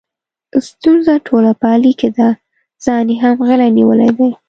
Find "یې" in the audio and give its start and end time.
3.13-3.17